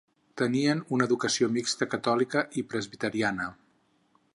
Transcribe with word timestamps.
Tenien 0.41 0.79
una 0.97 1.07
educació 1.11 1.51
mixta, 1.57 1.89
catòlica 1.93 2.45
i 2.63 2.65
presbiteriana. 2.73 3.51